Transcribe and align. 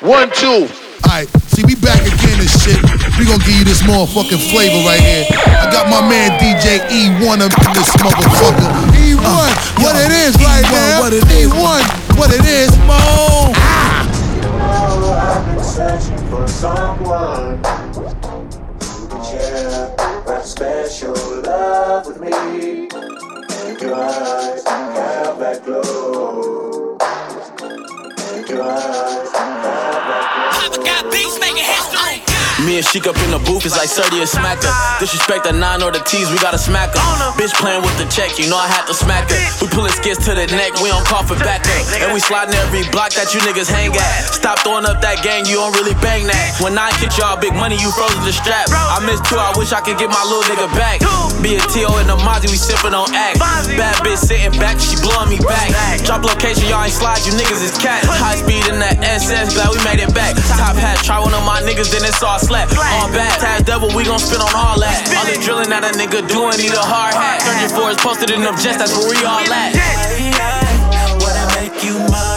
One, 0.00 0.30
two. 0.30 0.66
Alright, 1.04 1.28
see, 1.52 1.62
we 1.62 1.74
back 1.74 2.00
again 2.00 2.40
and 2.40 2.48
shit. 2.48 2.80
We 3.20 3.26
gonna 3.28 3.44
give 3.44 3.52
you 3.52 3.64
this 3.64 3.82
motherfucking 3.82 4.40
flavor 4.48 4.80
right 4.88 4.98
here. 4.98 5.26
I 5.28 5.68
got 5.70 5.92
my 5.92 6.00
man 6.00 6.40
DJ 6.40 6.80
E1 6.88 7.44
up 7.44 7.52
in 7.52 7.72
this 7.76 7.92
motherfucker. 8.00 8.64
E1, 8.96 9.20
uh, 9.20 9.52
what 9.76 9.94
yo, 9.94 10.00
it 10.00 10.12
is 10.12 10.36
E1, 10.36 10.44
right 10.46 10.64
now. 10.72 11.00
What 11.00 11.12
it 11.12 11.24
is. 11.28 11.52
E1, 11.52 12.16
what 12.16 12.32
it 12.32 12.46
is, 12.46 12.70
Mo. 12.88 12.96
Ah. 12.96 14.08
You 14.36 14.40
know 14.40 15.12
I've 15.12 15.44
been 15.54 15.62
searching 15.62 16.30
for 16.30 16.48
someone 16.48 17.58
who 17.92 19.06
can 19.06 19.22
share 19.22 19.94
that 20.24 20.46
special 20.46 21.12
love 21.42 22.06
with 22.06 22.20
me. 22.22 22.88
And 22.88 23.80
your 23.82 23.94
eyes 23.96 24.64
have 24.66 25.38
that 25.40 25.62
glow. 25.62 26.96
And 28.32 28.48
your 28.48 28.62
eyes 28.62 29.32
have 29.32 29.62
that 29.62 29.84
glow. 29.84 29.89
Got 31.00 31.12
beats 31.16 31.40
making 31.40 31.64
history. 31.64 32.20
Me 32.68 32.76
and 32.76 32.84
Sheik 32.84 33.08
up 33.08 33.16
in 33.24 33.32
the 33.32 33.40
booth 33.48 33.64
is 33.64 33.72
like 33.72 33.88
30 33.88 34.20
and 34.20 34.28
smack 34.28 34.60
her. 34.60 34.74
Disrespect 35.00 35.48
the 35.48 35.52
nine 35.56 35.80
or 35.80 35.88
the 35.88 36.04
T's, 36.04 36.28
we 36.28 36.36
gotta 36.36 36.60
smack 36.60 36.92
her. 36.92 37.00
Bitch 37.40 37.56
playing 37.56 37.80
with 37.80 37.96
the 37.96 38.04
check, 38.12 38.36
you 38.36 38.52
know 38.52 38.60
I 38.60 38.68
had 38.68 38.84
to 38.84 38.92
smack 38.92 39.32
her. 39.32 39.40
We 39.64 39.72
pulling 39.72 39.96
skits 39.96 40.20
to 40.28 40.36
the 40.36 40.44
neck, 40.52 40.76
we 40.84 40.92
don't 40.92 41.06
call 41.08 41.24
for 41.24 41.40
backup. 41.40 41.72
And 42.04 42.12
we 42.12 42.20
sliding 42.20 42.52
every 42.60 42.84
block 42.92 43.16
that 43.16 43.32
you 43.32 43.40
niggas 43.48 43.72
hang 43.72 43.96
at. 43.96 44.28
Stop 44.28 44.60
throwing 44.60 44.84
up 44.84 45.00
that 45.00 45.24
gang, 45.24 45.48
you 45.48 45.56
don't 45.56 45.72
really 45.72 45.96
bang 46.04 46.28
that. 46.28 46.60
When 46.60 46.76
I 46.76 46.92
get 47.00 47.16
y'all 47.16 47.40
big 47.40 47.56
money, 47.56 47.80
you 47.80 47.88
frozen 47.96 48.20
the 48.28 48.36
strap. 48.36 48.68
I 48.68 49.00
miss 49.08 49.24
two, 49.24 49.40
I 49.40 49.56
wish 49.56 49.72
I 49.72 49.80
could 49.80 49.96
get 49.96 50.12
my 50.12 50.20
little 50.28 50.44
nigga 50.44 50.68
back. 50.76 51.00
Be 51.40 51.56
a 51.56 51.60
T.O. 51.72 51.88
in 51.96 52.06
the 52.06 52.20
Mozzie, 52.20 52.52
we 52.52 52.60
sippin' 52.60 52.92
on 52.92 53.08
act. 53.16 53.40
Bad 53.40 53.96
bitch 54.04 54.20
sitting 54.20 54.52
back, 54.60 54.76
she 54.76 54.92
blowin' 55.00 55.32
me 55.32 55.40
back. 55.40 55.72
Drop 56.04 56.20
location, 56.20 56.68
y'all 56.68 56.84
ain't 56.84 56.92
slide, 56.92 57.24
you 57.24 57.32
niggas 57.32 57.64
is 57.64 57.72
cat. 57.80 58.04
High 58.04 58.36
speed 58.36 58.68
in 58.68 58.76
that 58.84 59.00
SS, 59.00 59.56
glad 59.56 59.72
we 59.72 59.80
made 59.80 60.04
it 60.04 60.12
back. 60.12 60.36
Top 60.60 60.76
hat, 60.76 61.00
try 61.00 61.18
one 61.18 61.32
of 61.32 61.40
my 61.48 61.64
niggas, 61.64 61.88
then 61.88 62.04
it's 62.04 62.20
all 62.22 62.38
slap. 62.38 62.68
On 63.00 63.08
back, 63.16 63.40
tag 63.40 63.64
devil, 63.64 63.88
we 63.96 64.04
gon' 64.04 64.20
spin 64.20 64.44
on 64.44 64.52
all 64.52 64.76
that. 64.84 65.00
All 65.16 65.24
the 65.24 65.40
drillin' 65.40 65.72
that 65.72 65.80
a 65.80 65.96
nigga 65.96 66.20
doin' 66.28 66.60
need 66.60 66.76
a 66.76 66.84
hard 66.84 67.16
hat. 67.16 67.40
34 67.72 67.90
is 67.90 67.96
posted 68.04 68.30
in 68.30 68.44
them 68.44 68.54
jets, 68.60 68.76
that's 68.76 68.92
where 68.92 69.08
we 69.08 69.16
all 69.24 69.40
at. 69.40 69.72
Wanna 71.24 71.44
make 71.56 71.80
you 71.80 71.96
mine? 72.12 72.29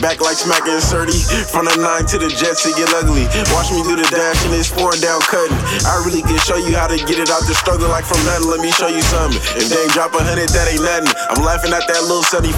Back 0.00 0.16
to 0.18 0.24
like 0.24 0.36
smacking 0.36 0.80
30. 0.80 1.12
From 1.52 1.68
the 1.68 1.76
nine 1.76 2.08
to 2.08 2.16
the 2.18 2.28
jets, 2.32 2.64
it 2.64 2.74
get 2.76 2.88
ugly. 2.96 3.28
Watch 3.52 3.70
me 3.70 3.84
do 3.84 3.94
the 3.96 4.08
dash 4.08 4.40
and 4.48 4.52
it's 4.56 4.72
four 4.72 4.92
down 4.98 5.20
cutting. 5.28 5.56
I 5.84 6.00
really 6.04 6.24
can 6.24 6.40
show 6.40 6.56
you 6.56 6.74
how 6.74 6.88
to 6.88 6.96
get 6.96 7.20
it 7.20 7.28
out 7.30 7.44
the 7.44 7.54
struggle 7.54 7.88
like 7.88 8.04
from 8.08 8.20
nothing. 8.24 8.48
Let 8.48 8.60
me 8.60 8.72
show 8.72 8.88
you 8.88 9.02
something. 9.02 9.38
If 9.60 9.68
they 9.68 9.80
ain't 9.84 9.92
drop 9.92 10.16
a 10.16 10.24
hundred, 10.24 10.48
that 10.56 10.66
ain't 10.72 10.82
nothing. 10.82 11.12
I'm 11.28 11.44
laughing 11.44 11.72
at 11.76 11.84
that 11.86 12.02
little 12.08 12.24
75. 12.24 12.56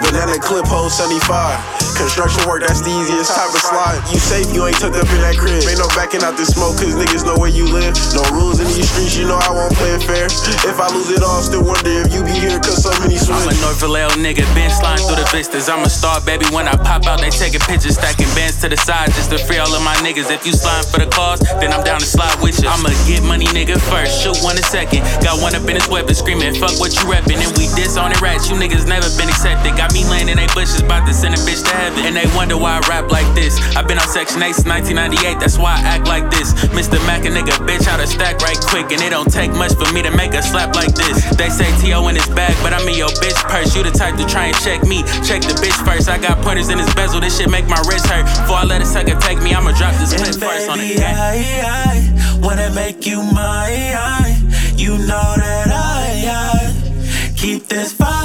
Banana 0.00 0.40
clip 0.40 0.66
hole 0.66 0.88
75. 0.88 1.83
Construction 1.94 2.42
work, 2.50 2.66
that's 2.66 2.82
the 2.82 2.90
easiest 2.90 3.30
type 3.32 3.54
of 3.54 3.62
slide. 3.62 4.02
You 4.10 4.18
safe, 4.18 4.50
you 4.50 4.66
ain't 4.66 4.76
tucked 4.76 4.98
up 4.98 5.06
in 5.14 5.20
that 5.22 5.38
crib. 5.38 5.62
Ain't 5.62 5.78
no 5.78 5.86
backing 5.94 6.26
out 6.26 6.34
this 6.34 6.50
smoke, 6.50 6.74
cause 6.74 6.98
niggas 6.98 7.22
know 7.22 7.38
where 7.38 7.50
you 7.50 7.70
live. 7.70 7.94
No 8.18 8.22
rules 8.34 8.58
in 8.58 8.66
these 8.66 8.90
streets, 8.90 9.14
you 9.14 9.30
know 9.30 9.38
I 9.38 9.54
won't 9.54 9.72
play 9.78 9.94
it 9.94 10.02
fair. 10.02 10.26
If 10.66 10.76
I 10.82 10.90
lose 10.90 11.14
it 11.14 11.22
all, 11.22 11.38
still 11.38 11.62
wonder 11.62 11.94
if 12.02 12.10
you 12.10 12.26
be 12.26 12.34
here, 12.34 12.58
cause 12.58 12.82
so 12.82 12.90
many 12.98 13.14
swim. 13.14 13.38
I'm 13.38 13.46
a 13.46 13.54
North 13.62 13.78
Vallejo 13.78 14.18
nigga, 14.18 14.42
been 14.58 14.74
sliding 14.74 15.06
through 15.06 15.22
the 15.22 15.28
vistas. 15.30 15.70
I'm 15.70 15.86
a 15.86 15.90
star, 15.90 16.18
baby. 16.26 16.50
When 16.50 16.66
I 16.66 16.74
pop 16.74 17.06
out, 17.06 17.22
they 17.22 17.30
taking 17.30 17.62
pictures, 17.62 17.94
stacking 17.94 18.30
bands 18.34 18.58
to 18.60 18.68
the 18.68 18.76
side 18.76 19.14
just 19.14 19.30
to 19.30 19.38
free 19.38 19.62
all 19.62 19.70
of 19.70 19.82
my 19.86 19.94
niggas. 20.02 20.34
If 20.34 20.42
you 20.42 20.52
sliding 20.52 20.90
for 20.90 20.98
the 20.98 21.08
cause, 21.14 21.40
then 21.62 21.70
I'm 21.70 21.86
down 21.86 22.02
to 22.02 22.08
slide 22.10 22.34
with 22.42 22.58
you. 22.58 22.66
I'ma 22.66 22.90
get 23.06 23.22
money, 23.22 23.46
nigga, 23.54 23.78
first. 23.78 24.18
Shoot 24.18 24.36
one 24.42 24.58
a 24.58 24.66
second. 24.66 25.06
Got 25.22 25.38
one 25.38 25.54
up 25.54 25.64
in 25.70 25.78
his 25.78 25.86
weapon, 25.86 26.14
screaming, 26.14 26.58
fuck 26.58 26.74
what 26.82 26.90
you 26.98 27.06
reppin'. 27.06 27.38
And 27.38 27.54
we 27.54 27.70
diss 27.78 27.96
on 27.96 28.10
it 28.10 28.20
rats. 28.20 28.50
You 28.50 28.58
niggas 28.58 28.84
never 28.90 29.06
been 29.14 29.30
accepted. 29.30 29.78
Got 29.78 29.94
me 29.94 30.02
laying 30.10 30.28
in 30.28 30.42
they 30.42 30.50
bushes, 30.52 30.82
about 30.82 31.06
to 31.06 31.14
send 31.14 31.34
a 31.34 31.40
bitch 31.46 31.62
to 31.64 31.83
heaven. 31.84 32.08
And 32.08 32.16
they 32.16 32.24
wonder 32.32 32.56
why 32.56 32.80
I 32.80 32.88
rap 32.88 33.12
like 33.12 33.28
this. 33.36 33.60
I've 33.76 33.86
been 33.86 34.00
on 34.00 34.08
Section 34.08 34.40
8 34.42 34.56
since 34.56 34.66
1998, 34.66 35.40
that's 35.40 35.58
why 35.60 35.76
I 35.76 35.80
act 35.84 36.08
like 36.08 36.30
this. 36.32 36.56
Mr. 36.72 36.96
Mac, 37.04 37.28
a 37.28 37.30
nigga, 37.30 37.52
bitch, 37.68 37.84
how 37.84 38.00
to 38.00 38.06
stack 38.06 38.40
right 38.40 38.58
quick. 38.72 38.88
And 38.92 39.00
it 39.04 39.10
don't 39.10 39.28
take 39.28 39.52
much 39.52 39.76
for 39.76 39.88
me 39.92 40.00
to 40.02 40.10
make 40.16 40.32
a 40.32 40.42
slap 40.42 40.74
like 40.74 40.94
this. 40.96 41.20
They 41.36 41.50
say 41.50 41.68
T.O. 41.80 42.08
in 42.08 42.16
his 42.16 42.28
bag, 42.32 42.56
but 42.64 42.72
I'm 42.72 42.88
in 42.88 42.96
your 42.96 43.12
bitch 43.20 43.36
purse. 43.52 43.76
You 43.76 43.82
the 43.82 43.92
type 43.92 44.16
to 44.16 44.26
try 44.26 44.48
and 44.48 44.56
check 44.64 44.82
me. 44.88 45.04
Check 45.28 45.44
the 45.44 45.56
bitch 45.60 45.76
first. 45.84 46.08
I 46.08 46.16
got 46.16 46.40
pointers 46.40 46.70
in 46.70 46.78
his 46.78 46.92
bezel, 46.94 47.20
this 47.20 47.36
shit 47.36 47.50
make 47.50 47.68
my 47.68 47.80
wrist 47.88 48.06
hurt. 48.06 48.24
Before 48.24 48.56
I 48.56 48.64
let 48.64 48.80
a 48.80 48.86
sucker 48.86 49.18
take 49.20 49.42
me, 49.42 49.52
I'ma 49.52 49.72
drop 49.76 49.94
this 50.00 50.16
clip 50.16 50.34
first 50.40 50.70
on 50.70 50.78
the 50.78 50.88
game. 50.96 51.04
I, 51.04 51.36
I 51.60 52.38
wanna 52.40 52.72
make 52.72 53.04
you 53.06 53.22
my, 53.22 53.68
mine. 53.92 54.40
You 54.76 54.96
know 54.98 55.28
that 55.36 55.68
I, 55.68 56.08
I 56.28 57.34
keep 57.36 57.68
this 57.68 57.92
fire 57.92 58.23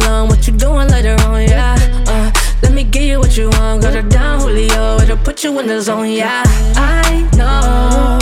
What 0.00 0.46
you 0.46 0.54
doing 0.54 0.88
later 0.88 1.16
on, 1.26 1.42
yeah? 1.42 1.76
Uh, 2.06 2.32
let 2.62 2.72
me 2.72 2.82
give 2.82 3.02
you 3.02 3.18
what 3.18 3.36
you 3.36 3.50
want. 3.50 3.82
Got 3.82 3.94
her 3.94 4.02
down, 4.02 4.40
Julio. 4.40 4.98
It'll 5.00 5.18
put 5.18 5.44
you 5.44 5.58
in 5.60 5.66
the 5.66 5.82
zone, 5.82 6.08
yeah. 6.08 6.42
I 6.76 7.28
know 7.36 8.18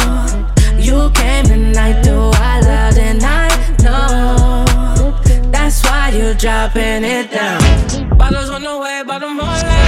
you 0.76 1.10
came 1.12 1.44
tonight, 1.44 2.02
do 2.02 2.30
I 2.34 2.60
love 2.60 2.98
and 2.98 3.22
I 3.22 3.48
know 3.82 4.64
that's 5.52 5.82
why 5.84 6.10
you 6.10 6.34
dropping 6.34 7.04
it 7.04 7.30
down. 7.30 8.18
Bottles 8.18 8.50
on 8.50 8.62
the 8.62 8.78
way, 8.78 9.02
bottom 9.06 9.38
all 9.40 9.79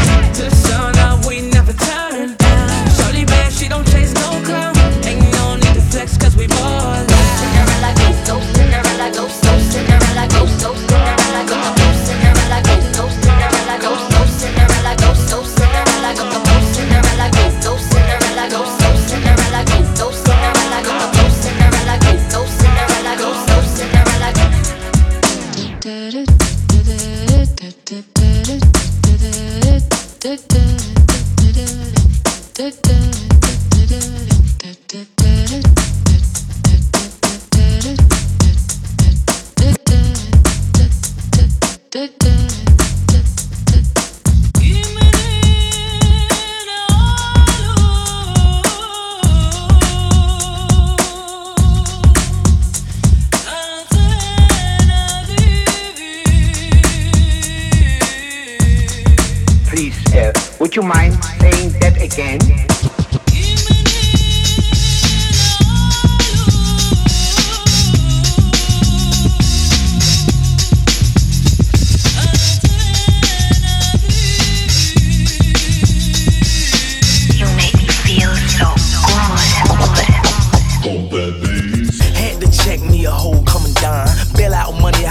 money 84.80 85.02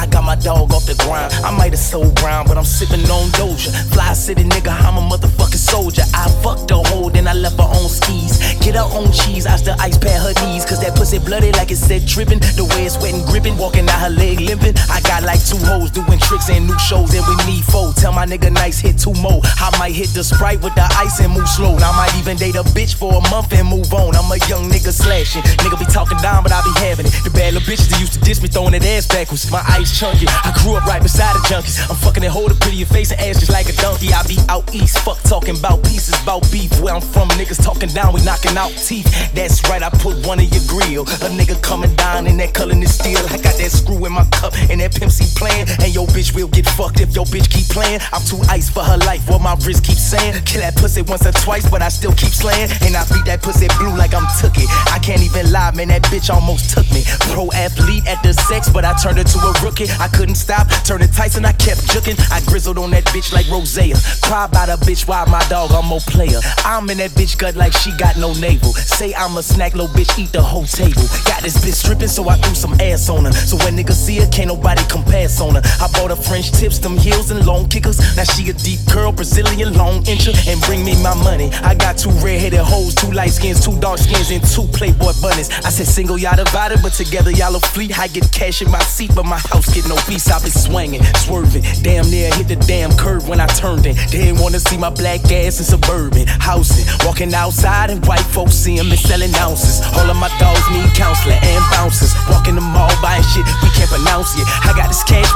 so 1.91 2.09
brown, 2.23 2.47
but 2.47 2.57
I'm 2.57 2.63
sipping 2.63 3.03
on 3.11 3.27
Doja. 3.35 3.67
Fly 3.91 4.13
city 4.13 4.43
nigga, 4.43 4.71
I'm 4.71 4.95
a 4.95 5.03
motherfucking 5.03 5.59
soldier. 5.59 6.03
I 6.13 6.31
fucked 6.41 6.69
the 6.69 6.79
hoe, 6.79 7.09
then 7.09 7.27
I 7.27 7.33
left 7.33 7.57
her 7.59 7.67
on 7.67 7.89
skis. 7.91 8.39
Get 8.63 8.75
her 8.75 8.87
on 8.95 9.11
cheese, 9.11 9.45
I 9.45 9.57
still 9.57 9.75
ice 9.77 9.97
pad 9.97 10.23
her 10.23 10.31
knees. 10.45 10.63
Cause 10.63 10.79
that 10.79 10.95
pussy 10.95 11.19
bloody 11.19 11.51
like 11.51 11.69
it 11.69 11.75
said 11.75 12.05
dripping. 12.05 12.39
The 12.55 12.63
way 12.63 12.87
it's 12.87 12.95
wet 13.03 13.13
and 13.13 13.25
gripping, 13.27 13.57
walking 13.57 13.89
out 13.91 13.99
her 13.99 14.09
leg 14.09 14.39
limping. 14.39 14.79
I 14.87 15.03
got 15.03 15.23
like 15.23 15.43
two 15.43 15.59
hoes 15.59 15.91
doing 15.91 16.19
tricks 16.19 16.47
and 16.49 16.65
new 16.65 16.79
shows, 16.79 17.11
and 17.11 17.27
we 17.27 17.35
need 17.43 17.65
four. 17.67 17.91
Tell 17.91 18.13
my 18.13 18.25
nigga 18.25 18.47
nice 18.47 18.79
hit 18.79 18.95
two 18.95 19.13
more. 19.19 19.43
I 19.59 19.67
might 19.75 19.91
hit 19.91 20.15
the 20.15 20.23
sprite 20.23 20.63
with 20.63 20.75
the 20.79 20.87
ice 20.95 21.19
and 21.19 21.35
move 21.35 21.49
slow. 21.51 21.75
And 21.75 21.83
I 21.83 21.91
might 21.91 22.15
even 22.15 22.37
date 22.39 22.55
a 22.55 22.63
bitch 22.71 22.95
for 22.95 23.11
a 23.19 23.21
month 23.27 23.51
and 23.51 23.67
move 23.67 23.91
on. 23.91 24.15
I'm 24.15 24.31
a 24.31 24.39
young 24.47 24.71
nigga 24.71 24.95
slashing. 24.95 25.43
Nigga 25.59 25.75
be 25.75 25.89
talking 25.91 26.23
down, 26.23 26.39
but 26.43 26.55
I 26.55 26.63
be 26.63 26.71
having 26.87 27.05
it. 27.05 27.13
The 27.27 27.35
bad 27.35 27.51
little 27.51 27.67
bitches 27.67 27.91
that 27.91 27.99
used 27.99 28.15
to 28.15 28.21
diss 28.23 28.39
me, 28.39 28.47
throwing 28.47 28.71
that 28.71 28.87
ass 28.87 29.11
backwards. 29.11 29.43
My 29.51 29.59
ice 29.67 29.91
chunky. 29.91 30.30
I 30.43 30.51
grew 30.63 30.75
up 30.75 30.85
right 30.85 31.01
beside 31.01 31.35
the 31.35 31.43
junkies. 31.47 31.79
I'm 31.89 31.95
fucking 31.95 32.23
and 32.23 32.31
hold 32.31 32.51
a 32.51 32.55
pretty 32.55 32.83
face 32.85 33.11
and 33.11 33.19
ass 33.21 33.39
just 33.39 33.51
like 33.51 33.67
a 33.69 33.75
donkey. 33.81 34.13
I 34.13 34.23
be 34.27 34.37
out 34.49 34.73
east, 34.73 34.99
fuck 34.99 35.21
talking 35.23 35.57
about 35.57 35.83
pieces, 35.83 36.15
about 36.21 36.49
beef. 36.51 36.71
Where 36.81 36.93
I'm 36.93 37.01
from, 37.01 37.29
niggas 37.29 37.63
talking 37.63 37.89
down, 37.89 38.13
we 38.13 38.23
knocking 38.23 38.57
out 38.57 38.71
teeth. 38.71 39.07
That's 39.33 39.61
right, 39.69 39.81
I 39.81 39.89
put 39.89 40.25
one 40.25 40.39
in 40.39 40.49
your 40.49 40.65
grill. 40.67 41.03
A 41.03 41.29
nigga 41.33 41.61
coming 41.61 41.93
down 41.95 42.27
in 42.27 42.37
that 42.37 42.53
color 42.53 42.75
is 42.75 42.93
steel. 42.93 43.21
I 43.29 43.37
got 43.37 43.57
that 43.57 43.71
screw 43.71 44.05
in 44.05 44.13
my 44.13 44.25
cup 44.31 44.53
and 44.69 44.81
that 44.81 44.93
Pimp 44.93 45.11
C 45.11 45.25
playing. 45.37 45.67
And 45.81 45.93
your 45.93 46.07
bitch 46.07 46.35
will 46.35 46.49
get 46.49 46.65
fucked 46.65 47.01
if 47.01 47.15
your 47.15 47.25
bitch 47.25 47.49
keep 47.49 47.67
playing. 47.69 47.99
I'm 48.11 48.23
too 48.25 48.41
ice 48.49 48.69
for 48.69 48.83
her 48.83 48.97
life, 48.97 49.27
what 49.29 49.41
my 49.41 49.55
wrist 49.65 49.83
keeps 49.83 50.03
saying. 50.03 50.43
Kill 50.45 50.61
that 50.61 50.75
pussy 50.75 51.01
once 51.01 51.25
or 51.25 51.33
twice, 51.33 51.69
but 51.69 51.81
I 51.81 51.89
still 51.89 52.13
keep 52.13 52.33
slaying. 52.33 52.69
And 52.81 52.95
I 52.95 53.03
beat 53.09 53.25
that 53.25 53.41
pussy 53.41 53.67
blue 53.77 53.95
like 53.95 54.13
I'm 54.13 54.27
took 54.39 54.57
it. 54.57 54.69
I 54.91 54.99
can't 54.99 55.21
even 55.21 55.51
lie, 55.51 55.71
man, 55.71 55.89
that 55.89 56.03
bitch 56.03 56.29
almost 56.33 56.71
took 56.71 56.89
me. 56.91 57.03
Pro 57.33 57.51
athlete 57.51 58.05
at 58.07 58.21
the 58.23 58.33
sex, 58.33 58.69
but 58.69 58.85
I 58.85 58.93
turned 58.97 59.17
her 59.17 59.23
to 59.23 59.39
a 59.39 59.51
rookie. 59.63 59.89
I 59.99 60.07
couldn't 60.13 60.35
stop, 60.35 60.67
turning 60.85 61.09
Tyson, 61.09 61.45
I 61.45 61.53
kept 61.53 61.81
juking. 61.91 62.19
I 62.31 62.41
grizzled 62.45 62.77
on 62.77 62.91
that 62.91 63.05
bitch 63.05 63.33
like 63.33 63.47
Rosea. 63.49 63.95
Cry 64.21 64.45
about 64.45 64.69
a 64.69 64.77
bitch, 64.83 65.07
why 65.07 65.25
my 65.25 65.43
dog, 65.49 65.71
I'm 65.71 65.85
more 65.87 65.99
player. 66.01 66.39
I'm 66.65 66.89
in 66.89 66.97
that 66.97 67.11
bitch 67.11 67.37
gut 67.37 67.55
like 67.55 67.73
she 67.73 67.91
got 67.97 68.17
no 68.17 68.33
navel. 68.33 68.73
Say 68.73 69.13
I'm 69.15 69.37
a 69.37 69.43
snack, 69.43 69.73
little 69.73 69.93
bitch, 69.95 70.17
eat 70.19 70.31
the 70.31 70.41
whole 70.41 70.65
table. 70.65 71.03
Got 71.25 71.43
this 71.43 71.57
bitch 71.57 71.73
stripping, 71.83 72.07
so 72.07 72.27
I 72.29 72.35
threw 72.37 72.55
some 72.55 72.73
ass 72.81 73.09
on 73.09 73.25
her. 73.25 73.31
So 73.31 73.57
when 73.57 73.75
niggas 73.75 73.93
see 73.93 74.17
her, 74.17 74.27
can't 74.27 74.47
nobody 74.47 74.83
come 74.87 75.03
pass 75.03 75.39
on 75.41 75.55
her. 75.55 75.61
I 75.79 75.87
bought 75.93 76.09
her 76.09 76.15
French 76.15 76.51
tips, 76.51 76.79
them 76.79 76.97
heels 76.97 77.31
and 77.31 77.45
long 77.45 77.67
kickers. 77.67 77.99
Now 78.15 78.23
she 78.23 78.49
a 78.49 78.53
deep 78.53 78.79
curl, 78.89 79.11
Brazilian 79.11 79.73
long 79.73 80.03
incher, 80.03 80.35
and 80.47 80.59
bring 80.63 80.83
me 80.83 81.01
my 81.01 81.15
money. 81.23 81.49
I 81.63 81.75
got 81.75 81.97
two 81.97 82.11
red-headed 82.23 82.59
hoes, 82.59 82.95
two 82.95 83.11
light 83.11 83.31
skins, 83.31 83.63
two 83.63 83.77
dark 83.79 83.99
skins, 83.99 84.31
and 84.31 84.43
two 84.43 84.67
Playboy 84.73 85.13
bunnies. 85.21 85.49
I 85.65 85.69
said 85.69 85.87
single, 85.87 86.17
y'all 86.17 86.35
divided, 86.35 86.81
but 86.81 86.93
together 86.93 87.31
y'all 87.31 87.55
a 87.55 87.59
fleet. 87.59 87.97
I 87.97 88.07
get 88.07 88.31
cash 88.31 88.61
in 88.61 88.69
my 88.71 88.79
seat, 88.79 89.11
but 89.15 89.25
my 89.25 89.37
house 89.37 89.73
get 89.73 89.87
no 89.87 89.95
peace. 90.07 90.29
I 90.29 90.39
been 90.39 90.51
swinging, 90.51 91.03
swerving, 91.15 91.63
damn 91.81 92.09
near 92.09 92.33
hit 92.33 92.47
the 92.47 92.55
damn 92.55 92.91
curve 92.97 93.27
when 93.27 93.39
I 93.39 93.47
turned 93.47 93.85
in. 93.85 93.95
They 94.11 94.29
ain't 94.29 94.39
wanna 94.39 94.59
see 94.59 94.77
my 94.77 94.89
black 94.89 95.21
ass 95.31 95.59
in 95.59 95.65
suburban 95.65 96.27
housing. 96.27 96.85
Walking 97.05 97.33
outside 97.33 97.89
and 97.89 98.05
white 98.05 98.27
folks 98.35 98.55
see 98.55 98.77
'em 98.79 98.91
and 98.91 98.99
selling 98.99 99.33
ounces. 99.35 99.81
All 99.97 100.09
of 100.09 100.17
my 100.17 100.29
dogs 100.39 100.67
need 100.71 100.93
counseling 100.95 101.39
and 101.41 101.63
bouncers. 101.71 102.13
Walking 102.29 102.55
the 102.55 102.61
mall 102.61 102.91
buying 103.01 103.23
shit 103.33 103.45
we 103.63 103.69
can't 103.71 103.89
pronounce 103.89 104.35
yet. 104.37 104.47
I 104.63 104.73
got 104.73 104.87
this 104.89 105.03
cash 105.03 105.30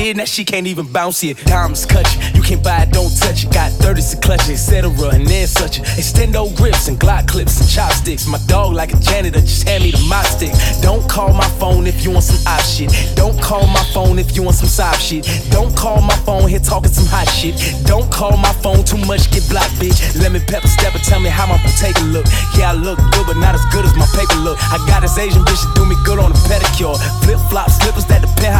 got 0.00 0.16
that 0.16 0.28
she 0.28 0.44
can't 0.44 0.66
even 0.66 0.86
bounce 0.86 1.22
it. 1.24 1.36
Diamonds 1.44 1.84
cut 1.84 2.06
you, 2.14 2.20
you 2.34 2.42
can't 2.42 2.62
buy 2.62 2.82
it, 2.82 2.92
don't 2.92 3.10
touch 3.18 3.44
it. 3.44 3.52
Got 3.52 3.72
30s 3.72 4.12
to 4.12 4.16
clutch 4.20 4.48
it, 4.48 4.52
etc. 4.52 4.90
And 5.12 5.26
then 5.26 5.46
such 5.46 5.78
it. 5.78 5.84
Extendo 6.00 6.54
grips 6.56 6.88
and 6.88 6.98
Glock 6.98 7.28
clips 7.28 7.60
and 7.60 7.68
chopsticks. 7.68 8.26
My 8.26 8.38
dog 8.46 8.72
like 8.72 8.92
a 8.92 8.98
janitor, 8.98 9.40
just 9.40 9.68
hand 9.68 9.84
me 9.84 9.90
the 9.90 10.02
mop 10.08 10.24
stick. 10.24 10.52
Don't 10.80 11.08
call 11.08 11.32
my 11.32 11.48
phone 11.60 11.86
if 11.86 12.04
you 12.04 12.10
want 12.10 12.24
some 12.24 12.40
op 12.46 12.60
shit. 12.60 12.90
Don't 13.14 13.40
call 13.40 13.66
my 13.66 13.84
phone 13.92 14.18
if 14.18 14.36
you 14.36 14.42
want 14.42 14.56
some 14.56 14.68
sob 14.68 14.94
shit. 14.96 15.26
Don't 15.50 15.74
call 15.76 16.00
my 16.00 16.16
phone 16.24 16.48
here 16.48 16.60
talking 16.60 16.90
some 16.92 17.06
hot 17.06 17.28
shit. 17.28 17.56
Don't 17.86 18.10
call 18.10 18.36
my 18.36 18.52
phone 18.64 18.84
too 18.84 19.00
much, 19.04 19.30
get 19.30 19.48
blocked, 19.48 19.74
bitch. 19.80 19.98
Lemon 20.20 20.42
pepper 20.46 20.68
stepper, 20.68 20.98
tell 20.98 21.20
me 21.20 21.28
how 21.28 21.46
my 21.46 21.60
a 21.60 22.04
look. 22.12 22.26
Yeah, 22.56 22.72
I 22.72 22.74
look 22.74 22.98
good, 23.12 23.26
but 23.26 23.36
not 23.36 23.54
as 23.54 23.64
good 23.72 23.84
as 23.84 23.94
my 23.96 24.06
paper 24.16 24.36
look. 24.40 24.58
I 24.72 24.78
got 24.86 25.00
this 25.02 25.16
Asian 25.18 25.42
bitch 25.42 25.60
that 25.64 25.72
do 25.74 25.84
me 25.84 25.96
good 26.04 26.18
on 26.18 26.30
a 26.30 26.40
pedicure. 26.48 26.96
Flip 27.24 27.40
flop 27.48 27.70
slippers 27.70 28.04
that 28.06 28.20
depend 28.20 28.52
how 28.52 28.59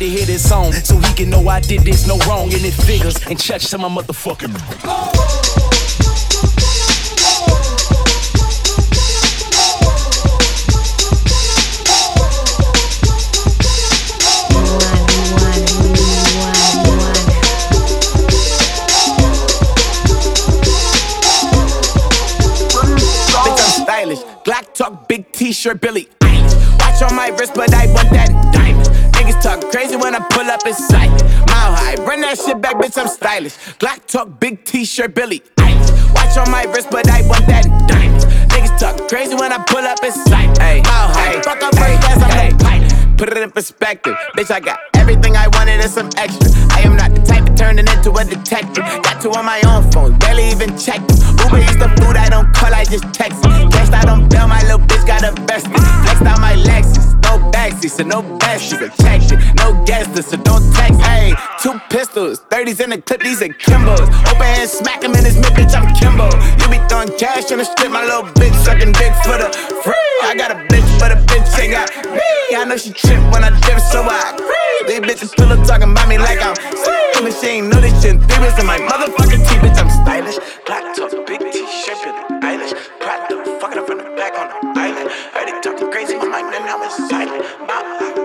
to 0.00 0.08
hear 0.08 0.24
this 0.24 0.48
song 0.48 0.72
so 0.72 0.96
he 0.96 1.12
can 1.12 1.28
know 1.28 1.46
I 1.46 1.60
did 1.60 1.82
this 1.82 2.06
no 2.06 2.16
wrong 2.26 2.50
and 2.54 2.64
it 2.64 2.72
figures 2.72 3.16
and 3.26 3.38
touch 3.38 3.68
to 3.68 3.76
my 3.76 3.86
motherfucking. 3.86 4.56
Stylish. 23.82 24.20
Glock 24.44 24.72
talk, 24.72 25.08
big 25.08 25.30
t-shirt, 25.32 25.82
Billie. 25.82 26.08
Watch 26.22 27.02
on 27.02 27.14
my 27.14 27.28
wrist, 27.28 27.54
but 27.54 27.74
I 27.74 27.79
that 32.30 32.44
shit 32.44 32.60
back, 32.60 32.76
bitch, 32.76 32.96
I'm 33.00 33.08
stylish. 33.08 33.56
Glock 33.78 34.06
talk, 34.06 34.38
big 34.38 34.64
t-shirt, 34.64 35.14
Billie. 35.14 35.42
Eilish. 35.58 36.14
Watch 36.14 36.36
on 36.38 36.50
my 36.50 36.64
wrist, 36.70 36.88
but 36.90 37.08
I 37.10 37.26
want 37.26 37.46
that 37.46 37.66
diamond. 37.88 38.22
Niggas 38.50 38.78
talk 38.78 39.08
crazy 39.08 39.34
when 39.34 39.52
I 39.52 39.58
pull 39.64 39.82
up 39.82 39.98
in 40.04 40.12
sight. 40.12 40.54
Mile 40.58 41.10
high, 41.10 41.42
fuck 41.42 41.62
up 41.62 41.74
first 41.74 42.00
class, 42.02 42.22
I'm 42.22 42.30
the 42.30 42.64
pilot. 42.64 43.18
Put 43.18 43.28
it 43.30 43.36
in 43.36 43.50
perspective, 43.50 44.14
bitch. 44.36 44.50
I 44.50 44.60
got 44.60 44.78
everything 44.94 45.36
I 45.36 45.48
wanted 45.58 45.80
and 45.80 45.90
some 45.90 46.08
extra. 46.16 46.50
I 46.70 46.80
am 46.86 46.96
not 46.96 47.14
the 47.14 47.22
type 47.22 47.48
of 47.48 47.56
turning 47.56 47.86
into 47.88 48.12
a 48.12 48.24
detective. 48.24 48.84
Got 49.02 49.20
two 49.20 49.32
on 49.32 49.44
my 49.44 49.60
own 49.66 49.90
phone, 49.90 50.16
barely 50.18 50.50
even 50.50 50.70
them. 50.76 51.02
Uber 51.42 51.58
eats 51.58 51.76
the 51.76 51.90
food 51.98 52.16
I 52.16 52.30
don't 52.30 52.52
call, 52.54 52.72
I 52.72 52.84
just 52.84 53.12
text 53.12 53.42
it. 53.44 53.72
Guessed 53.72 53.92
I 53.92 54.04
don't 54.06 54.30
bail, 54.30 54.46
my 54.46 54.62
little 54.62 54.78
bitch 54.78 55.06
got 55.06 55.24
a 55.24 55.32
vested. 55.50 55.72
Flexed 55.74 56.22
out 56.22 56.40
my 56.40 56.54
no 56.54 56.99
backseat, 57.60 57.90
so 57.90 58.04
no 58.04 58.22
besties. 58.40 58.78
Protection, 58.78 59.38
no 59.56 59.68
list, 60.16 60.30
so 60.30 60.36
don't 60.36 60.64
text. 60.72 61.00
Hey, 61.00 61.34
two 61.62 61.74
pistols, 61.90 62.40
30s 62.50 62.80
in 62.80 62.90
the 62.90 63.00
clip, 63.02 63.20
these 63.20 63.42
are 63.42 63.48
Kimbos. 63.48 64.08
Open 64.30 64.48
hand, 64.56 64.70
smack 64.70 65.02
him 65.02 65.12
in 65.12 65.24
his 65.24 65.36
mid, 65.36 65.52
bitch, 65.52 65.74
I'm 65.76 65.92
Kimbo. 65.94 66.28
You 66.60 66.66
be 66.72 66.78
throwing 66.88 67.12
cash 67.18 67.52
on 67.52 67.58
the 67.58 67.64
strip, 67.64 67.92
my 67.92 68.04
little 68.04 68.24
bitch 68.40 68.56
sucking 68.64 68.92
dick 68.92 69.12
for 69.24 69.36
the 69.36 69.48
free. 69.84 70.16
I 70.24 70.34
got 70.36 70.50
a 70.50 70.58
bitch, 70.72 70.88
but 70.98 71.12
a 71.12 71.16
bitch 71.28 71.48
ain't 71.60 71.72
got 71.72 71.88
me. 72.08 72.56
I 72.56 72.64
know 72.64 72.76
she 72.76 72.92
trip 72.92 73.20
when 73.32 73.44
I 73.44 73.50
dip, 73.66 73.78
so 73.92 74.00
I 74.02 74.32
agree. 74.34 74.70
These 74.88 75.00
bitches 75.00 75.28
still 75.28 75.52
up 75.52 75.66
talking 75.66 75.92
about 75.92 76.08
me 76.08 76.18
like 76.18 76.40
I'm 76.40 76.56
sweet. 76.56 77.00
And 77.20 77.34
she 77.34 77.46
ain't 77.48 77.68
know 77.68 77.80
this 77.80 77.92
shit. 78.02 78.16
Three 78.16 78.48
in 78.60 78.66
my 78.66 78.78
motherfucking 78.78 79.44
teeth, 79.44 79.60
bitch, 79.60 79.76
I'm 79.76 79.90
stylish. 79.90 80.38
Black 80.64 80.96
top, 80.96 81.12
big 81.26 81.40
t-shirt, 81.52 82.40
Billie 82.40 82.50
Eilish. 82.56 82.74
Prada, 83.00 83.36
fucking 83.60 83.78
up 83.78 83.86
from 83.86 83.98
the 83.98 84.04
back 84.16 84.34
on 84.40 84.48
the 84.48 84.80
island. 84.80 85.10
Heard 85.32 85.48
it 85.48 85.62
talking 85.62 85.79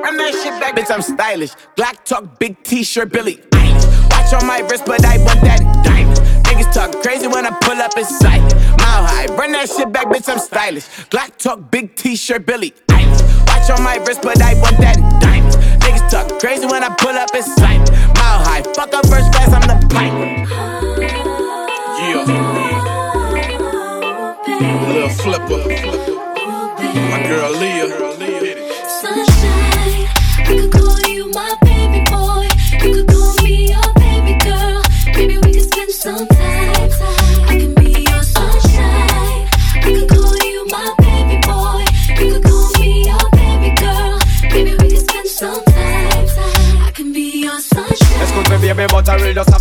Run 0.06 0.18
that 0.18 0.34
shit 0.36 0.54
back, 0.62 0.76
bitch, 0.76 0.94
I'm 0.94 1.02
stylish. 1.02 1.50
Black 1.76 2.06
talk, 2.06 2.38
big 2.38 2.62
t-shirt, 2.62 3.12
Billie. 3.12 3.38
Eilish. 3.38 4.12
Watch 4.12 4.34
on 4.40 4.46
my 4.46 4.60
wrist, 4.60 4.86
but 4.86 5.04
I 5.04 5.18
want 5.26 5.42
that 5.42 5.62
diamond. 5.84 6.20
Niggas 6.46 6.72
talk 6.76 7.02
crazy 7.02 7.26
when 7.26 7.44
I 7.44 7.50
pull 7.50 7.82
up 7.82 7.98
in 7.98 8.06
sight. 8.06 8.44
Mile 8.78 9.04
high, 9.04 9.26
run 9.34 9.52
that 9.54 9.68
shit 9.68 9.92
back, 9.92 10.06
bitch, 10.06 10.30
I'm 10.30 10.38
stylish. 10.38 10.86
Glock 11.10 11.36
talk, 11.38 11.72
big 11.72 11.96
t-shirt, 11.96 12.46
Billie. 12.46 12.76
Eilish. 12.90 13.48
Watch 13.48 13.72
on 13.72 13.84
my 13.84 13.96
wrist, 14.06 14.22
but 14.22 14.40
I 14.44 14.54
want 14.62 14.78
that 14.78 14.98
diamond. 15.20 15.56
Niggas 15.82 16.12
talk 16.12 16.40
crazy 16.40 16.68
when 16.68 16.84
I 16.84 16.90
pull 17.00 17.18
up 17.18 17.34
in 17.34 17.42
sight. 17.42 17.90
Mile 18.14 18.46
high, 18.46 18.62
fuck 18.62 18.94
up 18.94 19.08
first 19.08 19.34
class, 19.34 19.50
I'm 19.50 19.66
the 19.66 19.88
pilot. 19.90 20.46
Yeah. 21.98 22.30
Little 24.86 25.10
flipper. 25.10 25.66
My 27.10 27.24
girl 27.28 27.52
Leah. 27.58 28.15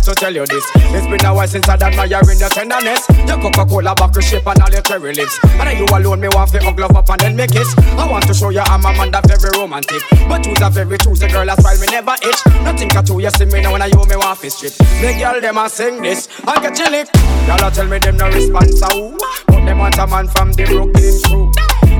To 0.05 0.13
tell 0.13 0.33
you 0.33 0.45
this. 0.45 0.63
It's 0.93 1.07
been 1.07 1.25
a 1.25 1.33
while 1.33 1.47
since 1.47 1.67
I 1.67 1.75
done 1.77 1.95
my 1.95 2.05
in 2.05 2.37
your 2.37 2.49
tenderness. 2.49 3.09
Your 3.25 3.41
Coca-Cola 3.41 3.95
bottle 3.95 4.21
shape 4.21 4.45
and 4.45 4.61
all 4.61 4.69
your 4.69 4.81
cherry 4.81 5.13
lips. 5.13 5.39
And 5.43 5.67
then 5.67 5.77
you 5.77 5.85
alone, 5.89 6.21
me 6.21 6.27
want 6.29 6.51
to 6.51 6.59
hug 6.61 6.79
love 6.79 6.95
up 6.95 7.09
and 7.09 7.19
then 7.21 7.35
make 7.35 7.51
kiss. 7.51 7.73
I 7.97 8.07
want 8.09 8.27
to 8.27 8.33
show 8.33 8.49
you 8.49 8.59
I'm 8.59 8.85
a 8.85 8.93
man 8.93 9.09
that 9.11 9.25
very 9.27 9.49
romantic. 9.57 10.03
But 10.29 10.43
choose 10.43 10.61
a 10.61 10.69
very 10.69 10.97
choosy 10.99 11.27
girl, 11.27 11.45
that's 11.45 11.63
why 11.63 11.75
me 11.81 11.87
never 11.89 12.13
itch. 12.21 12.41
Nothing 12.61 12.91
at 12.91 13.09
you 13.09 13.29
see 13.31 13.45
me 13.45 13.61
now 13.61 13.73
when 13.73 13.81
I 13.81 13.87
you 13.87 14.05
me 14.05 14.15
want 14.15 14.39
to 14.39 14.49
strip. 14.49 14.73
The 15.01 15.17
girl 15.17 15.41
them 15.41 15.57
a 15.57 15.69
sing 15.69 16.01
this, 16.01 16.29
I 16.45 16.61
get 16.61 16.77
you 16.77 16.89
lick. 16.91 17.09
Y'all 17.47 17.71
tell 17.71 17.87
me 17.87 17.97
them 17.97 18.17
no 18.17 18.27
response, 18.29 18.79
so 18.79 19.17
but 19.47 19.65
them 19.65 19.79
want 19.79 19.97
a 19.97 20.05
man 20.05 20.27
from 20.27 20.53
the 20.53 20.65
Brooklyn 20.65 21.17
crew. 21.25 21.51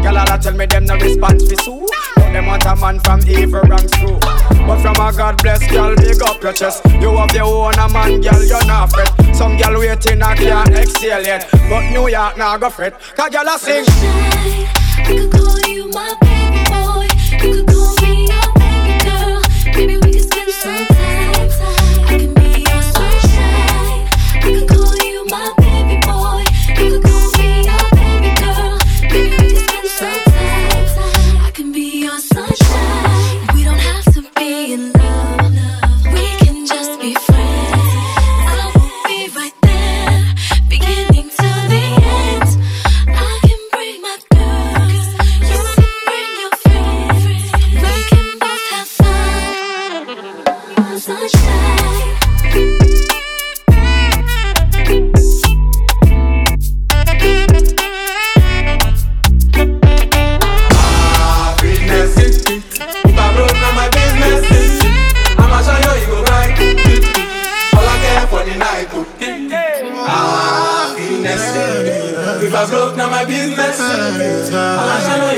Y'all 0.05 0.19
all 0.19 0.37
tell 0.37 0.53
me 0.53 0.67
them 0.67 0.85
no 0.85 0.95
response 0.97 1.49
Sue 1.63 1.87
But 2.15 2.31
them 2.31 2.45
want 2.45 2.63
a 2.65 2.75
man 2.75 2.99
from 2.99 3.21
evil 3.25 3.61
ranks 3.61 3.91
too 3.97 4.19
But 4.21 4.77
from 4.77 5.01
a 5.01 5.11
God 5.11 5.41
bless 5.41 5.65
girl, 5.71 5.95
big 5.95 6.21
your 6.45 6.53
You 7.01 7.17
have 7.17 7.31
your 7.33 7.45
own 7.45 7.73
a 7.73 7.89
man, 7.89 8.21
girl, 8.21 8.43
you're 8.43 8.65
not 8.65 8.91
fret. 8.91 9.09
Some 9.35 9.57
girl 9.57 9.79
waiting 9.79 10.21
and 10.21 10.37
can't 10.37 10.69
exhale 10.75 11.23
yet. 11.23 11.49
But 11.69 11.89
New 11.89 12.07
York 12.07 12.37
now 12.37 12.55
go 12.57 12.69
fret. 12.69 12.99
Cause 13.15 13.29
girl 13.31 13.47
a 13.47 13.57
sing. 13.57 13.83
I 13.87 15.03
could 15.07 15.31
call 15.31 15.59
you 15.61 15.89
my 15.89 16.13
baby 16.21 16.61
boy. 16.69 17.07
You 17.31 17.63
could 17.63 17.67
call 17.67 17.95
me 17.95 18.04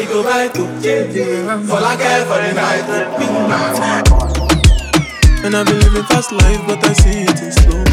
go 0.07 0.23
right. 0.23 0.49
I 0.49 1.95
care 1.97 2.25
for 2.25 2.39
the 2.41 2.53
night. 2.53 2.87
And 5.43 5.55
I've 5.55 5.65
been 5.65 5.79
living 5.79 6.03
fast 6.03 6.31
life, 6.31 6.61
but 6.67 6.83
I 6.83 6.93
see 6.93 7.23
it 7.23 7.41
in 7.41 7.51
slow. 7.51 7.83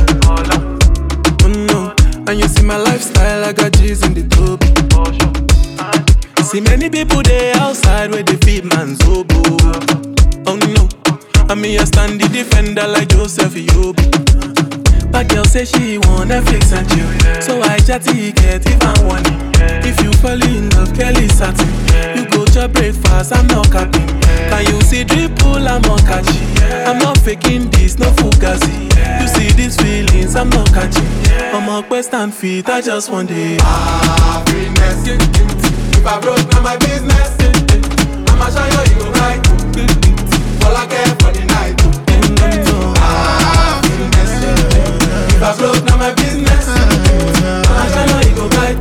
Oh 1.42 1.48
no, 1.48 1.92
oh, 1.92 1.94
and 2.28 2.38
you 2.38 2.48
see 2.48 2.62
my 2.64 2.76
lifestyle, 2.76 3.44
I 3.44 3.52
got 3.52 3.72
G's 3.72 4.02
in 4.02 4.14
the 4.14 4.22
tub. 4.28 4.62
See 6.44 6.60
many 6.60 6.88
people 6.88 7.22
there 7.22 7.56
outside 7.56 8.10
where 8.12 8.22
they 8.22 8.36
feed 8.36 8.64
man's 8.64 9.00
oboe. 9.04 9.42
Oh 10.46 10.56
no, 10.74 10.88
I 11.48 11.54
mean 11.54 11.80
I 11.80 11.84
stand 11.84 12.20
the 12.20 12.28
defender 12.28 12.86
like 12.86 13.08
Joseph 13.08 13.54
Yobo. 13.54 14.83
But 15.14 15.28
girl 15.28 15.44
say 15.44 15.64
she 15.64 15.96
want 15.98 16.30
Netflix 16.30 16.72
and 16.74 16.88
chill, 16.90 17.40
so 17.40 17.62
I 17.62 17.78
chatty 17.78 18.32
get 18.32 18.66
even 18.66 19.06
one. 19.06 19.22
If 19.86 20.02
you 20.02 20.12
fall 20.14 20.42
in 20.42 20.68
love, 20.70 20.92
Kelly 20.92 21.28
satin. 21.28 21.70
You 22.18 22.26
go 22.28 22.44
to 22.44 22.66
breakfast, 22.68 23.32
I'm 23.32 23.46
not 23.46 23.70
capping. 23.70 24.08
Can 24.50 24.66
you 24.66 24.80
see 24.82 25.04
dripple? 25.04 25.68
I'm 25.68 25.82
not 25.82 26.00
catching. 26.00 26.42
I'm 26.84 26.98
not 26.98 27.16
faking 27.18 27.70
this, 27.70 27.96
no 27.96 28.06
fugazi. 28.18 28.90
You 29.20 29.28
see 29.28 29.52
these 29.54 29.76
feelings, 29.80 30.34
I'm 30.34 30.50
not 30.50 30.66
catching. 30.74 31.06
I'm 31.54 31.68
a 31.68 31.86
quest 31.86 32.12
and 32.12 32.34
feet, 32.34 32.68
I 32.68 32.80
just 32.80 33.08
want 33.08 33.30
it. 33.30 33.60
Happiness. 33.60 35.06
If 35.06 36.04
I 36.04 36.18
broke 36.18 36.44
now 36.50 36.60
my 36.60 36.76
business, 36.78 37.36
I'ma 38.28 38.50
show 38.50 38.66
you 38.90 39.12
right. 39.22 39.40
All 40.66 40.76
I 40.76 40.86
care 40.90 41.14
for 41.22 41.30
the 41.30 41.44
night. 41.46 41.76
Mm-hmm. 41.78 42.93
I 45.44 45.52
broke 45.58 45.84
now 45.84 45.98
my 45.98 46.08
business, 46.14 46.68
I'ma 46.72 47.84
show 47.92 48.16
you 48.24 48.32
you 48.32 48.34
go 48.34 48.48
right. 48.56 48.80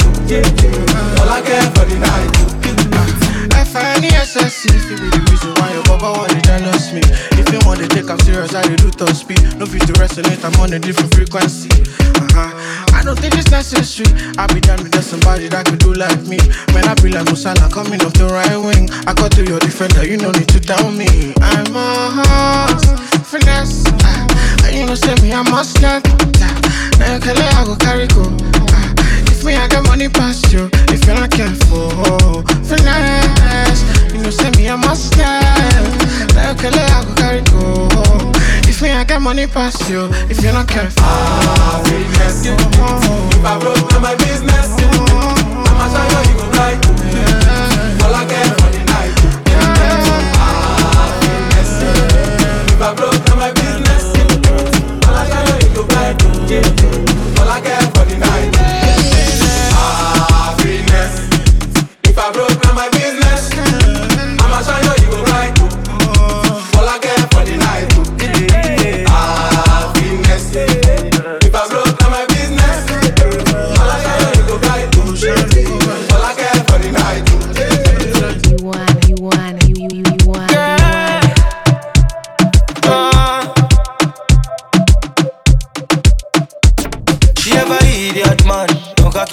All 1.19 1.27
I 1.27 1.43
care 1.43 1.67
for 1.75 1.83
the 1.83 1.99
night. 1.99 2.53
F-I-N-E-S-S-E 3.51 4.69
If 4.71 4.89
you 4.89 4.95
be 4.95 5.09
the 5.11 5.27
reason 5.27 5.51
why 5.59 5.73
your 5.73 5.83
papa 5.83 6.15
want 6.15 6.31
to 6.31 6.39
jealous 6.39 6.93
me. 6.93 7.01
If 7.35 7.51
you 7.51 7.59
want 7.67 7.81
to 7.81 7.87
take 7.91 8.07
am 8.09 8.17
serious, 8.19 8.55
I 8.55 8.63
do 8.63 8.89
top 8.91 9.11
speed. 9.11 9.43
No 9.59 9.65
fit 9.65 9.83
to 9.91 9.93
resonate, 9.99 10.39
I'm 10.39 10.55
on 10.61 10.71
a 10.71 10.79
different 10.79 11.13
frequency. 11.13 11.67
Uh-huh. 12.15 12.95
I 12.95 13.03
don't 13.03 13.19
think 13.19 13.35
it's 13.35 13.51
necessary. 13.51 14.07
I 14.37 14.47
be 14.47 14.61
down 14.61 14.79
with 14.81 14.95
somebody 15.03 15.49
that 15.49 15.65
could 15.65 15.79
do 15.79 15.91
like 15.93 16.23
me. 16.23 16.39
When 16.71 16.87
I 16.87 16.95
be 16.95 17.11
like 17.11 17.27
Musala 17.27 17.67
coming 17.73 17.99
off 18.07 18.13
the 18.13 18.31
right 18.31 18.55
wing 18.55 18.87
I 19.03 19.13
got 19.13 19.35
to 19.35 19.43
your 19.43 19.59
defender, 19.59 20.07
you 20.07 20.15
no 20.15 20.31
need 20.31 20.47
to 20.47 20.59
down 20.63 20.95
me. 20.97 21.33
I'm 21.43 21.75
a 21.75 22.23
horse, 22.23 22.87
finesse. 23.33 23.83
Uh, 24.05 24.69
you 24.71 24.85
know 24.85 24.93
say 24.95 25.15
me, 25.21 25.33
I 25.33 25.41
must 25.49 25.81
not 25.81 26.05
uh, 26.05 26.11
Now 26.99 27.15
you 27.15 27.19
can 27.19 27.35
let 27.35 27.53
I 27.55 27.65
go 27.65 27.75
carry 27.75 28.07
go. 28.07 28.21
Uh, 28.21 28.93
If 29.33 29.43
me, 29.43 29.55
I 29.55 29.67
got 29.67 29.83
money 29.87 30.07
past 30.07 30.53
you 30.53 30.69
If 30.93 31.05
you're 31.05 31.15
not 31.15 31.31
careful, 31.31 32.43
finesse. 32.69 33.81
You 34.13 34.21
know 34.21 34.29
say 34.29 34.51
me, 34.51 34.69
I 34.69 34.75
must 34.75 35.15
have 35.15 36.35
Now 36.35 36.51
you 36.51 36.55
can 36.61 36.71
let 36.73 36.91
I 36.91 37.03
go 37.05 37.13
carry 37.15 37.41
go. 37.49 37.89
If 38.69 38.81
me, 38.83 38.91
I 38.91 39.03
got 39.03 39.21
money 39.21 39.47
past 39.47 39.89
you 39.89 40.09
If 40.29 40.43
you're 40.43 40.53
not 40.53 40.67
careful. 40.67 41.03
Happiness. 41.03 42.45
If 42.45 43.45
I 43.45 43.59
broke 43.59 43.91
now 43.91 43.99
my 43.99 44.15
business, 44.15 44.69
I'ma 44.77 45.22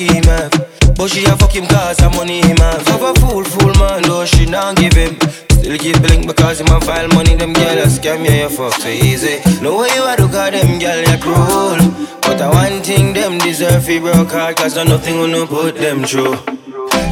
him 0.09 0.25
have. 0.25 0.51
But 0.97 1.11
she 1.11 1.25
a 1.25 1.37
fuck 1.37 1.53
him 1.53 1.67
cause 1.67 1.99
her 2.01 2.11
money 2.11 2.41
him 2.43 2.57
eh. 2.59 2.63
have. 2.63 2.87
Have 2.89 3.03
a 3.03 3.15
fool, 3.21 3.45
fool 3.45 3.75
man, 3.75 4.03
though 4.03 4.25
she 4.25 4.47
not 4.47 4.77
give 4.77 4.95
him. 4.95 5.19
Still 5.51 5.79
keep 5.79 6.01
blink 6.03 6.27
because 6.27 6.61
him 6.61 6.69
a 6.69 6.81
file 6.81 7.09
money, 7.09 7.35
them 7.35 7.53
girl 7.53 7.79
a 7.79 7.87
scam 7.87 8.25
you, 8.25 8.43
you 8.43 8.49
fuck 8.49 8.73
so 8.75 8.89
easy. 8.89 9.41
No 9.63 9.79
way 9.79 9.89
you 9.95 10.05
a 10.05 10.17
do 10.17 10.29
cause 10.29 10.53
them 10.53 10.79
girl 10.79 11.01
you 11.01 11.19
cruel. 11.19 11.79
But 12.23 12.41
I 12.41 12.49
one 12.49 12.83
thing 12.83 13.13
them 13.13 13.39
deserve 13.39 13.85
fi 13.85 13.99
broke 13.99 14.31
heart 14.31 14.57
cause 14.57 14.77
no 14.77 14.85
nothing 14.85 15.17
gonna 15.17 15.47
put 15.47 15.77
them 15.77 16.05
through. 16.05 16.37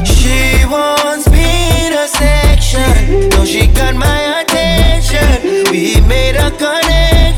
She 0.05 0.65
wants 0.65 1.29
me 1.29 1.87
in 1.87 1.93
a 1.93 2.07
section. 2.07 3.29
No, 3.29 3.45
she 3.45 3.67
got 3.67 3.95
my 3.95 4.41
attention. 4.41 5.71
We 5.71 5.99
made 6.01 6.35
a 6.35 6.49
connection. 6.51 7.28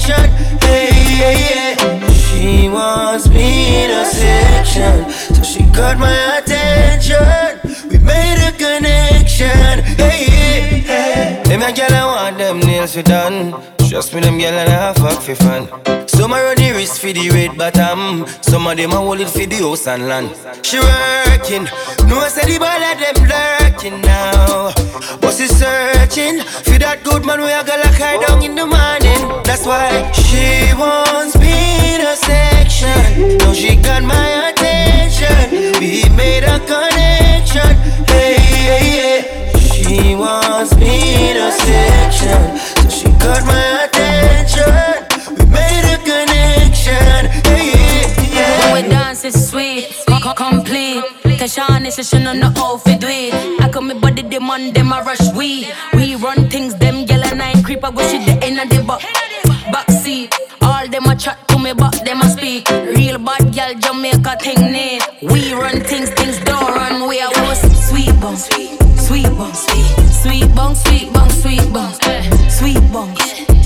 Got 5.82 5.98
my 5.98 6.38
attention. 6.38 7.58
We 7.90 7.98
made 7.98 8.40
a 8.48 8.52
connection. 8.64 9.74
Hey, 9.98 10.20
yeah, 10.30 10.86
yeah. 10.86 11.44
Them 11.50 11.62
a 11.64 11.70
gyal 11.78 11.92
I 11.92 12.06
want 12.06 12.38
them 12.38 12.60
nails 12.60 12.94
fi 12.94 13.02
done. 13.02 13.38
Trust 13.90 14.14
me, 14.14 14.22
them 14.22 14.38
gyal 14.38 14.58
and 14.62 14.72
I 14.72 14.94
fuck 14.94 15.20
fi 15.26 15.34
fun. 15.34 15.64
Some 16.08 16.34
a 16.34 16.38
run 16.46 16.58
the 16.58 16.72
wrist 16.76 17.02
fi 17.02 17.14
the 17.14 17.30
red 17.32 17.58
bottom. 17.58 18.28
Some 18.42 18.68
of 18.68 18.78
them 18.78 18.92
a 18.92 18.98
hold 18.98 19.22
it 19.22 19.30
fi 19.30 19.46
the 19.46 19.58
house 19.66 19.88
and 19.88 20.08
land. 20.08 20.30
She 20.68 20.78
working. 20.78 21.66
No, 22.08 22.16
I 22.26 22.30
say 22.30 22.46
the 22.46 22.58
ball 22.64 22.84
of 22.90 22.96
them 23.02 23.18
lurking 23.32 24.02
now. 24.02 24.72
But 25.22 25.34
she 25.34 25.48
searching 25.48 26.42
for 26.66 26.78
that 26.84 27.02
good 27.04 27.26
man 27.26 27.42
we 27.42 27.52
a 27.60 27.64
go 27.66 27.76
lock 27.84 27.98
her 28.06 28.16
down 28.22 28.44
in 28.44 28.54
the 28.54 28.68
morning. 28.76 29.22
That's 29.48 29.66
why 29.66 29.90
she 30.14 30.46
wants 30.78 31.36
me 31.42 31.56
in 31.96 32.02
a 32.06 32.16
section. 32.30 33.38
Now 33.40 33.54
she 33.54 33.76
got 33.78 34.04
my 34.04 34.31
session 51.92 52.26
on 52.26 52.40
the 52.40 52.48
outfit 52.58 53.04
it. 53.04 53.62
I 53.62 53.70
come 53.70 53.88
me 53.88 53.94
body 53.94 54.22
them 54.22 54.50
on 54.50 54.72
them 54.72 54.94
a 54.94 55.04
rush 55.04 55.34
we. 55.36 55.68
We 55.94 56.16
run 56.16 56.50
things 56.50 56.74
them 56.76 57.06
gyal 57.06 57.24
and 57.26 57.42
I 57.42 57.62
creep. 57.64 57.84
I 57.84 57.92
go 57.92 58.02
shit 58.08 58.26
the 58.26 58.46
end 58.46 58.60
of 58.60 58.70
the 58.70 58.82
back 58.84 59.02
back 59.72 59.92
seat. 59.92 60.34
All 60.62 60.88
them 60.88 61.06
a 61.06 61.16
chat 61.16 61.48
to 61.50 61.60
me, 61.60 61.74
but 61.74 61.94
them 62.06 62.22
a 62.22 62.30
speak. 62.30 62.70
Real 62.70 63.18
bad 63.20 63.42
gyal 63.52 63.76
Jamaica 63.82 64.38
thing 64.40 64.72
name. 64.72 65.02
We 65.22 65.54
run 65.54 65.82
things, 65.82 66.10
things 66.12 66.40
don't 66.40 66.64
run. 66.64 67.10
We 67.10 67.20
are 67.20 67.30
was 67.44 67.60
sweet 67.90 68.16
bong, 68.22 68.38
sweet 68.38 68.72
bong, 69.36 69.54
sweet 69.54 70.56
bong, 70.56 70.76
sweet 70.76 71.12
bong, 71.14 71.30
sweet 71.30 71.74
bong, 71.74 71.92
eh. 72.04 72.24
sweet 72.48 72.84
bong, 72.94 73.12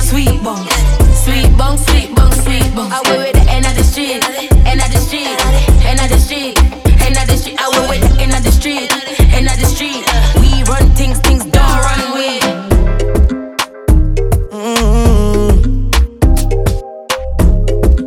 sweet 0.01 0.41
bong, 0.43 0.65
sweet 1.13 1.51
bong, 1.57 1.77
sweet 1.77 2.09
bong, 2.15 2.31
sweet 2.33 2.75
bong. 2.75 2.89
I 2.91 3.01
with 3.05 3.33
the 3.37 3.45
end 3.51 3.65
of 3.65 3.75
the 3.75 3.83
street, 3.83 4.25
end 4.65 4.81
of 4.81 4.89
the 4.91 4.97
street, 4.97 5.37
end 5.85 5.99
of 6.01 6.09
the 6.09 6.17
street, 6.17 6.84
end 7.05 7.17
of 7.17 7.27
the 7.27 7.37
street. 7.37 7.57
I 7.59 7.69
went 7.69 7.89
with 7.89 8.01
the 8.01 8.21
end 8.23 8.33
of 8.33 8.43
the 8.43 8.51
street, 8.51 8.89
end 9.33 9.47
of 9.47 9.57
the 9.59 9.65
street. 9.65 10.01
We 10.41 10.63
run 10.65 10.89
things, 10.97 11.19
things 11.19 11.45
don't 11.45 11.77
run. 11.85 12.01
We. 12.17 12.39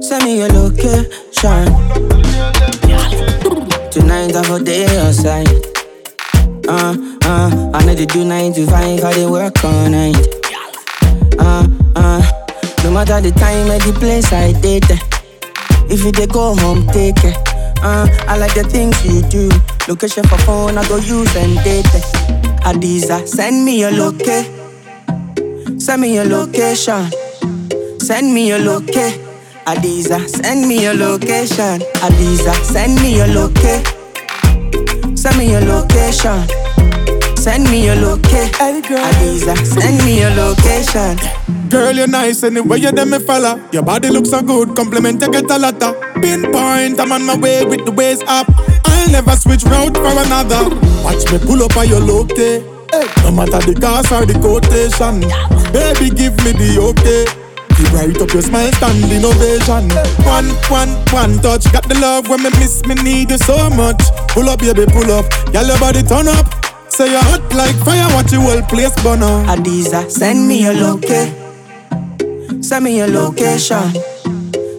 Send 0.02 0.24
me 0.24 0.38
your 0.38 0.48
location. 0.48 1.66
Tonight 3.90 4.34
I 4.34 4.42
go 4.48 4.58
day 4.58 4.86
outside. 4.98 5.48
Uh, 6.68 6.94
uh, 7.24 7.70
I 7.74 7.84
know 7.84 7.94
they 7.94 8.06
do 8.06 8.24
9 8.24 8.52
to 8.54 8.66
5, 8.66 9.04
I 9.04 9.14
they 9.14 9.26
work 9.26 9.64
all 9.64 9.88
night. 9.88 10.16
Uh, 11.38 11.66
uh, 11.96 12.20
no 12.84 12.90
matter 12.90 13.20
the 13.20 13.32
time 13.38 13.70
and 13.70 13.80
the 13.82 13.92
place 13.98 14.32
I 14.32 14.52
did. 14.60 14.84
If 15.90 16.04
you 16.04 16.12
they 16.12 16.26
go 16.26 16.54
home, 16.56 16.86
take 16.88 17.24
it. 17.24 17.47
Uh, 17.82 18.08
I 18.26 18.36
like 18.36 18.54
the 18.54 18.64
things 18.64 18.96
you 19.04 19.22
do. 19.28 19.48
Location 19.90 20.24
for 20.24 20.38
phone, 20.38 20.76
I 20.78 20.86
go 20.88 20.96
use 20.96 21.34
and 21.36 21.54
date. 21.64 21.84
Adiza, 22.64 23.26
send 23.26 23.64
me 23.64 23.78
your 23.80 23.90
location. 23.90 24.54
Send 25.78 26.02
me 26.02 26.14
your 26.14 26.24
location. 26.24 27.10
Send 28.00 28.34
me 28.34 28.48
your 28.48 28.58
location. 28.58 29.24
Adiza, 29.66 30.28
send 30.28 30.66
me 30.68 30.82
your 30.82 30.94
location. 30.94 31.80
Adiza, 32.02 32.54
send 32.64 33.00
me 33.00 33.16
your 33.16 33.26
location. 33.28 33.84
Send 35.16 35.38
me 35.38 35.50
your 35.52 35.60
location. 35.60 36.46
Send 37.36 37.64
me 37.70 37.84
your 37.86 37.96
location. 37.96 38.82
Adiza, 39.08 39.56
send 39.66 40.04
me 40.04 40.20
your 40.20 40.30
location. 40.30 41.16
Girl, 41.68 41.94
you're 41.94 42.06
nice 42.06 42.42
anyway, 42.44 42.78
you 42.80 42.90
them 42.90 43.10
me 43.10 43.18
fella. 43.18 43.60
Your 43.72 43.82
body 43.82 44.08
looks 44.08 44.30
so 44.30 44.40
good, 44.42 44.74
compliment 44.74 45.20
you 45.20 45.30
get 45.30 45.50
a 45.50 45.58
lot 45.58 45.82
of. 45.82 45.96
Pinpoint, 46.22 46.98
I'm 46.98 47.12
on 47.12 47.26
my 47.26 47.36
way 47.36 47.64
with 47.64 47.84
the 47.84 47.92
waist 47.92 48.24
up. 48.26 48.46
I'll 48.86 49.10
never 49.10 49.36
switch 49.36 49.64
route 49.64 49.96
for 49.96 50.08
another. 50.08 50.64
Watch 51.04 51.30
me 51.30 51.38
pull 51.38 51.62
up 51.62 51.76
on 51.76 51.88
your 51.88 52.00
loke. 52.00 52.38
Eh. 52.38 52.60
Hey, 52.90 53.04
no 53.22 53.32
matter 53.32 53.60
the 53.60 53.76
cost 53.78 54.12
or 54.12 54.24
the 54.24 54.32
quotation. 54.40 55.20
Baby, 55.72 56.08
give 56.16 56.32
me 56.40 56.56
the 56.56 56.80
okay. 56.88 57.28
Keep 57.76 57.92
right 57.92 58.16
up 58.16 58.32
your 58.32 58.42
smile, 58.42 58.72
standing 58.72 59.24
ovation. 59.24 59.92
One, 60.24 60.48
one, 60.72 60.96
one 61.12 61.36
touch. 61.44 61.70
Got 61.70 61.86
the 61.88 61.98
love 62.00 62.28
when 62.30 62.42
me 62.42 62.50
miss 62.56 62.80
me, 62.86 62.94
need 62.96 63.30
you 63.30 63.38
so 63.38 63.68
much. 63.70 64.00
Pull 64.28 64.48
up, 64.48 64.60
baby, 64.60 64.86
pull 64.88 65.10
up. 65.12 65.28
Girl, 65.52 65.66
your 65.66 65.78
body 65.78 66.02
turn 66.02 66.28
up. 66.28 66.48
Say 66.88 67.12
you're 67.12 67.20
hot 67.28 67.44
like 67.52 67.76
fire, 67.84 68.08
watch 68.16 68.32
your 68.32 68.40
whole 68.40 68.62
place 68.62 68.96
burn 69.02 69.22
up. 69.22 69.46
Adiza, 69.52 70.10
send 70.10 70.48
me 70.48 70.62
your 70.64 70.72
location. 70.72 71.44
Eh. 71.44 71.47
Send 72.68 72.84
me 72.84 72.98
your 72.98 73.08
location. 73.08 73.94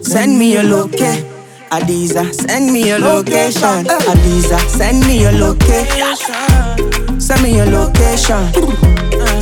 Send 0.04 0.38
me 0.38 0.52
your 0.52 0.62
location. 0.62 1.26
Adiza, 1.72 2.32
send 2.32 2.72
me 2.72 2.86
your 2.86 3.00
location. 3.00 3.84
Adiza, 3.84 4.60
send 4.68 5.00
me 5.08 5.20
your 5.20 5.32
location. 5.32 7.20
Send 7.20 7.42
me 7.42 7.56
your 7.56 7.66
location. 7.66 8.46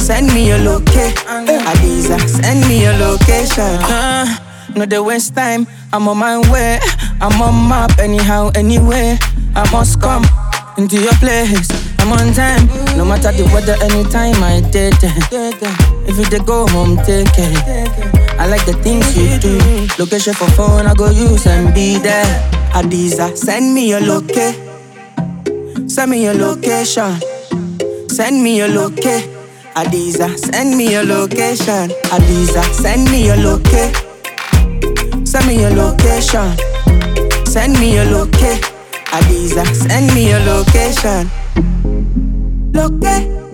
Send 0.00 0.32
me 0.32 0.48
your 0.48 0.56
location. 0.61 1.44
Adiza, 1.46 2.18
send 2.26 2.66
me 2.66 2.80
your 2.84 2.94
location. 2.94 3.82
Uh, 3.84 4.24
no 4.74 4.87
the 4.87 5.02
waste 5.02 5.34
time. 5.34 5.66
I'm 5.92 6.08
on 6.08 6.16
my 6.16 6.38
way. 6.50 6.80
I'm 7.20 7.42
on 7.42 7.68
map 7.68 7.98
anyhow, 7.98 8.50
anyway. 8.54 9.18
I 9.56 9.70
must 9.70 10.00
come 10.00 10.24
into 10.78 10.98
your 10.98 11.12
place. 11.20 11.68
I'm 11.98 12.12
on 12.14 12.32
time. 12.32 12.66
No 12.96 13.04
matter 13.04 13.30
the 13.30 13.44
weather, 13.52 13.76
anytime 13.84 14.42
I 14.42 14.62
did. 14.70 14.94
If 16.08 16.32
you 16.32 16.44
go 16.46 16.66
home, 16.68 16.96
take 17.04 17.28
it. 17.37 18.17
Like 18.48 18.64
the 18.64 18.72
things 18.82 19.16
you 19.16 19.38
do. 19.38 19.58
Location 20.02 20.32
for 20.32 20.48
phone, 20.52 20.87
I 20.87 20.94
go 20.94 21.11
use 21.11 21.46
and 21.46 21.74
be 21.74 21.98
there. 21.98 22.24
Adiza, 22.72 23.37
send 23.37 23.74
me 23.74 23.88
your 23.90 24.00
location. 24.00 24.56
Send 25.88 26.11
me 26.11 26.24
your 26.24 26.34
location. 26.34 27.20
Send 28.08 28.42
me 28.42 28.56
your 28.56 28.68
location. 28.68 29.30
Adiza, 29.74 30.37
send 30.38 30.76
me 30.76 30.90
your 30.92 31.04
location. 31.04 31.90
Adiza, 32.11 32.62
send 32.72 33.11
me 33.11 33.26
your 33.26 33.37
location. 33.37 33.92
Send 35.26 35.46
me 35.46 35.61
your 35.61 35.70
location. 35.70 36.56
Send 37.46 37.78
me 37.78 37.94
your 37.94 38.06
location. 38.06 38.62
Adiza, 39.12 39.64
send 39.74 40.14
me 40.14 40.28
your 40.30 40.40
location. 40.40 41.30
Location. 42.72 43.47